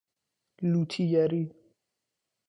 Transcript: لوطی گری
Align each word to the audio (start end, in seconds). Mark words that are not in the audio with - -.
لوطی 0.69 1.03
گری 1.11 1.43